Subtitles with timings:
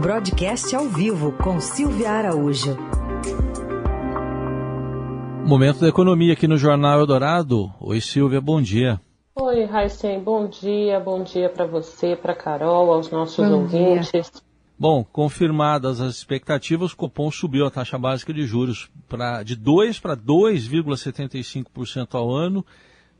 [0.00, 2.76] Broadcast ao vivo com Silvia Araújo.
[5.46, 7.72] Momento da economia aqui no Jornal Eldorado.
[7.80, 9.00] Oi, Silvia, bom dia.
[9.34, 14.10] Oi, Raíssen, bom dia, bom dia para você, para Carol, aos nossos bom ouvintes.
[14.12, 14.22] Dia.
[14.78, 19.98] Bom, confirmadas as expectativas, o Copom subiu a taxa básica de juros pra, de 2
[19.98, 22.62] para 2,75% ao ano.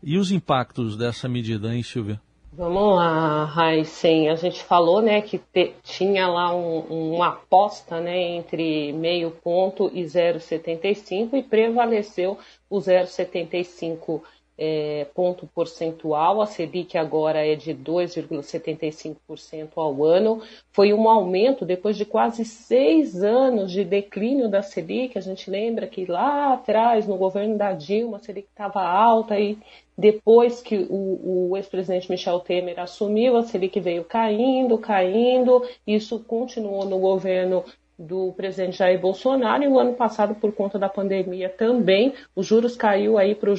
[0.02, 2.20] E os impactos dessa medida, hein, Silvia?
[2.56, 4.30] Vamos lá, Raíssen.
[4.30, 9.90] A gente falou né, que te, tinha lá um, uma aposta né, entre meio ponto
[9.92, 12.38] e 0,75 e prevaleceu
[12.70, 14.22] o 0,75
[14.58, 20.40] é, ponto percentual, a Selic agora é de 2,75% ao ano.
[20.72, 25.18] Foi um aumento depois de quase seis anos de declínio da Selic.
[25.18, 29.58] A gente lembra que lá atrás, no governo da Dilma, a Selic estava alta e
[29.96, 35.62] depois que o, o ex-presidente Michel Temer assumiu, a Selic veio caindo, caindo.
[35.86, 37.62] Isso continuou no governo
[37.98, 42.76] do presidente Jair Bolsonaro e o ano passado, por conta da pandemia também, os juros
[42.76, 43.50] caiu aí para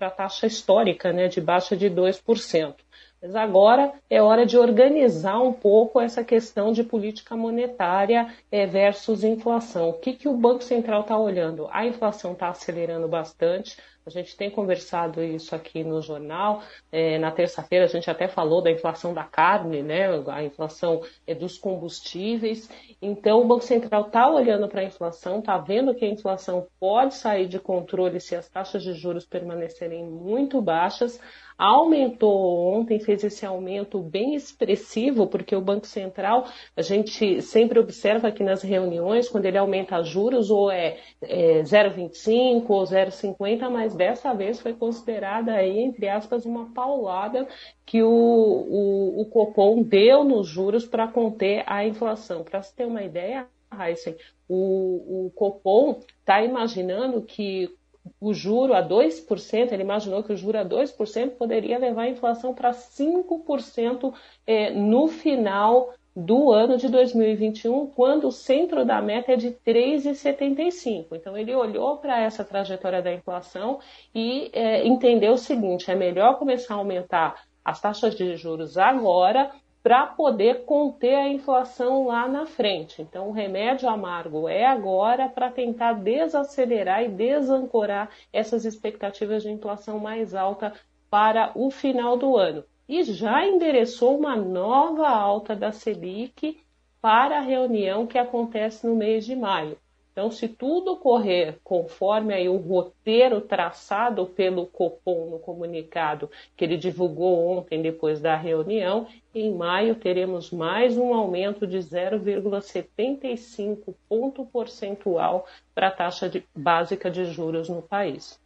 [0.00, 2.74] a taxa histórica, né, de baixa de 2%.
[3.20, 9.24] Mas agora é hora de organizar um pouco essa questão de política monetária é, versus
[9.24, 9.90] inflação.
[9.90, 11.68] O que, que o Banco Central está olhando?
[11.72, 13.76] A inflação está acelerando bastante,
[14.08, 16.62] a gente tem conversado isso aqui no jornal.
[16.90, 20.06] É, na terça-feira a gente até falou da inflação da carne, né?
[20.28, 22.70] A inflação é dos combustíveis.
[23.02, 27.14] Então o Banco Central está olhando para a inflação, está vendo que a inflação pode
[27.14, 31.20] sair de controle se as taxas de juros permanecerem muito baixas
[31.58, 38.28] aumentou ontem, fez esse aumento bem expressivo, porque o Banco Central, a gente sempre observa
[38.28, 44.32] aqui nas reuniões, quando ele aumenta juros, ou é, é 0,25 ou 0,50, mas dessa
[44.32, 47.46] vez foi considerada aí, entre aspas, uma paulada
[47.84, 52.44] que o, o, o Copom deu nos juros para conter a inflação.
[52.44, 54.16] Para se ter uma ideia, Heisen,
[54.48, 57.76] o, o Copom está imaginando que
[58.20, 62.54] o juro a 2%, ele imaginou que o juro a 2% poderia levar a inflação
[62.54, 64.14] para 5%
[64.46, 71.06] é, no final do ano de 2021, quando o centro da meta é de 3,75.
[71.12, 73.78] Então, ele olhou para essa trajetória da inflação
[74.12, 79.52] e é, entendeu o seguinte: é melhor começar a aumentar as taxas de juros agora
[79.80, 83.00] para poder conter a inflação lá na frente.
[83.00, 90.00] Então, o remédio amargo é agora para tentar desacelerar e desancorar essas expectativas de inflação
[90.00, 90.72] mais alta
[91.08, 92.64] para o final do ano.
[92.88, 96.58] E já endereçou uma nova alta da Selic
[97.02, 99.76] para a reunião que acontece no mês de maio.
[100.18, 106.76] Então, se tudo correr conforme aí o roteiro traçado pelo Copom no comunicado que ele
[106.76, 115.46] divulgou ontem depois da reunião, em maio teremos mais um aumento de 0,75 ponto percentual
[115.72, 118.40] para a taxa de, básica de juros no país.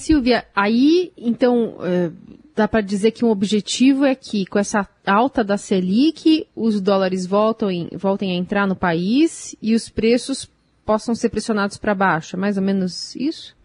[0.00, 2.10] Silvia, aí então é,
[2.54, 7.26] dá para dizer que um objetivo é que com essa alta da Selic os dólares
[7.26, 10.50] voltam em, voltem a entrar no país e os preços
[10.84, 12.36] possam ser pressionados para baixo.
[12.36, 13.56] É mais ou menos isso?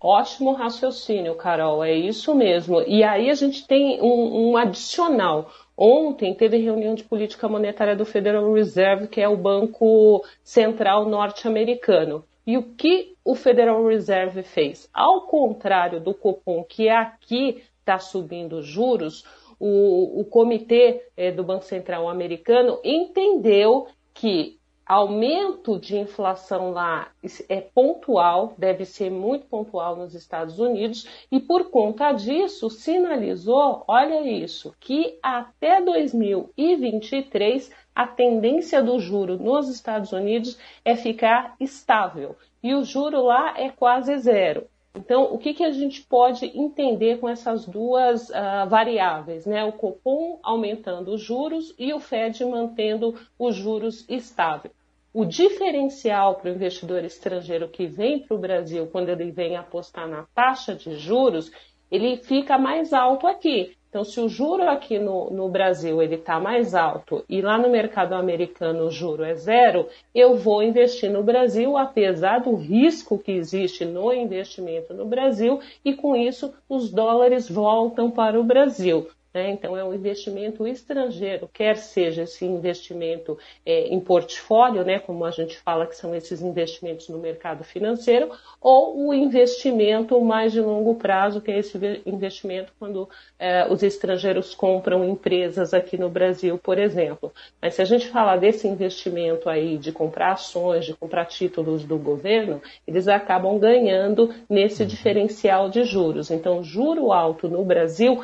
[0.00, 2.80] Ótimo raciocínio, Carol, é isso mesmo.
[2.82, 5.50] E aí a gente tem um, um adicional.
[5.76, 12.24] Ontem teve reunião de política monetária do Federal Reserve, que é o Banco Central norte-americano.
[12.46, 14.88] E o que o Federal Reserve fez?
[14.90, 19.22] Ao contrário do Copom, que aqui está subindo juros,
[19.60, 27.12] o, o comitê é, do Banco Central americano entendeu que aumento de inflação lá
[27.50, 34.22] é pontual, deve ser muito pontual nos Estados Unidos, e por conta disso sinalizou, olha
[34.22, 42.74] isso, que até 2023 a tendência do juro nos Estados Unidos é ficar estável e
[42.74, 44.66] o juro lá é quase zero.
[44.94, 49.46] Então, o que, que a gente pode entender com essas duas uh, variáveis?
[49.46, 49.64] Né?
[49.64, 54.74] O Copom aumentando os juros e o Fed mantendo os juros estáveis.
[55.14, 60.08] O diferencial para o investidor estrangeiro que vem para o Brasil, quando ele vem apostar
[60.08, 61.50] na taxa de juros,
[61.90, 63.77] ele fica mais alto aqui.
[63.88, 67.70] Então, se o juro aqui no, no Brasil ele está mais alto e lá no
[67.70, 73.32] mercado americano o juro é zero, eu vou investir no Brasil, apesar do risco que
[73.32, 79.08] existe no investimento no Brasil, e com isso os dólares voltam para o Brasil.
[79.38, 79.50] Né?
[79.50, 85.30] Então, é um investimento estrangeiro, quer seja esse investimento é, em portfólio, né, como a
[85.30, 88.30] gente fala que são esses investimentos no mercado financeiro,
[88.60, 93.08] ou o investimento mais de longo prazo, que é esse investimento quando
[93.38, 97.32] é, os estrangeiros compram empresas aqui no Brasil, por exemplo.
[97.62, 101.96] Mas se a gente falar desse investimento aí de comprar ações, de comprar títulos do
[101.96, 104.88] governo, eles acabam ganhando nesse uhum.
[104.88, 106.28] diferencial de juros.
[106.32, 108.20] Então, juro alto no Brasil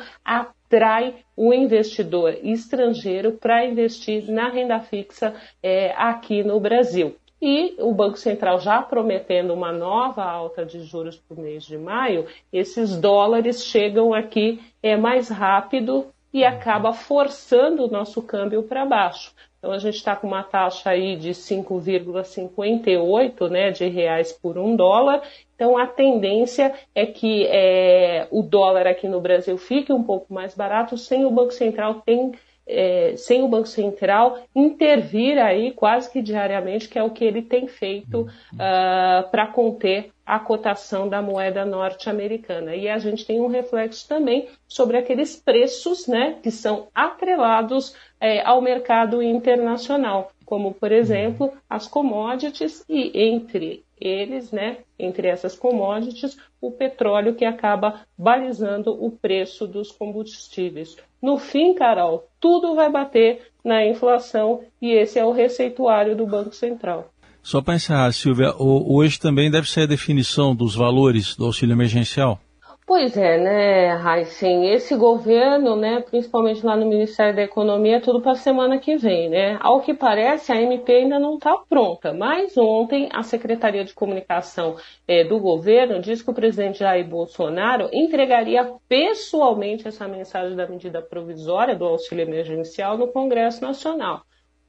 [0.65, 7.15] atrai o investidor estrangeiro para investir na renda fixa é, aqui no Brasil.
[7.41, 11.77] E o Banco Central já prometendo uma nova alta de juros para o mês de
[11.77, 18.85] maio, esses dólares chegam aqui é, mais rápido e acaba forçando o nosso câmbio para
[18.85, 19.33] baixo.
[19.65, 24.75] Então a gente está com uma taxa aí de 5,58 né, de reais por um
[24.75, 25.23] dólar.
[25.55, 30.53] Então a tendência é que é, o dólar aqui no Brasil fique um pouco mais
[30.53, 32.33] barato sem o Banco Central tem,
[32.67, 37.41] é, sem o Banco Central intervir aí quase que diariamente, que é o que ele
[37.41, 38.29] tem feito uh,
[38.59, 42.75] ah, para conter a cotação da moeda norte-americana.
[42.75, 48.41] E a gente tem um reflexo também sobre aqueles preços né, que são atrelados é,
[48.41, 56.37] ao mercado internacional, como, por exemplo, as commodities e entre eles, né, entre essas commodities,
[56.59, 60.97] o petróleo que acaba balizando o preço dos combustíveis.
[61.25, 66.53] No fim, Carol, tudo vai bater na inflação e esse é o receituário do Banco
[66.53, 67.11] Central.
[67.41, 72.39] Só para encerrar, Silvia, hoje também deve ser a definição dos valores do auxílio emergencial?
[72.87, 74.71] Pois é, né, Heisen?
[74.71, 78.95] Esse governo, né, principalmente lá no Ministério da Economia, é tudo para a semana que
[78.95, 79.57] vem, né?
[79.59, 84.75] Ao que parece, a MP ainda não está pronta, mas ontem a Secretaria de Comunicação
[85.07, 91.01] é, do governo disse que o presidente Jair Bolsonaro entregaria pessoalmente essa mensagem da medida
[91.01, 94.23] provisória do auxílio emergencial no Congresso Nacional.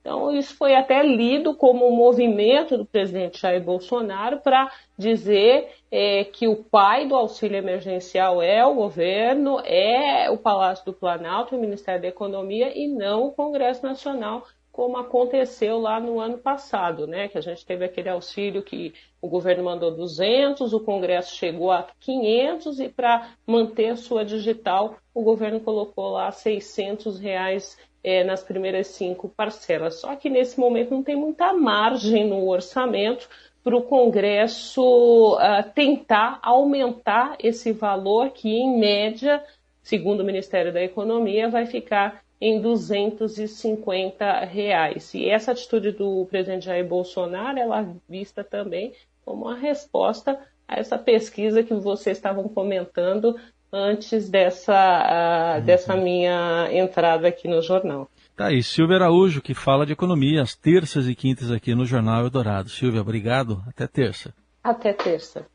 [0.07, 6.23] Então, isso foi até lido como um movimento do presidente Jair Bolsonaro para dizer é,
[6.23, 11.61] que o pai do auxílio emergencial é o governo, é o Palácio do Planalto, o
[11.61, 17.27] Ministério da Economia e não o Congresso Nacional, como aconteceu lá no ano passado, né?
[17.27, 21.85] Que a gente teve aquele auxílio que o governo mandou 200, o Congresso chegou a
[21.99, 27.77] 500 e para manter sua digital o governo colocou lá 600 reais
[28.07, 29.97] é, nas primeiras cinco parcelas.
[29.97, 33.29] Só que nesse momento não tem muita margem no orçamento
[33.65, 39.43] para o Congresso uh, tentar aumentar esse valor que, em média,
[39.83, 45.13] segundo o Ministério da Economia, vai ficar em 250 reais.
[45.13, 48.93] E essa atitude do presidente Jair Bolsonaro, ela é vista também
[49.25, 50.39] como uma resposta
[50.69, 53.35] a essa pesquisa que vocês estavam comentando
[53.77, 58.09] antes dessa, uh, dessa minha entrada aqui no jornal.
[58.37, 62.25] Tá aí, Silvia Araújo, que fala de economia às terças e quintas aqui no Jornal
[62.25, 62.69] Eldorado.
[62.69, 63.63] Silvia, obrigado.
[63.67, 64.35] Até terça.
[64.63, 65.47] Até terça.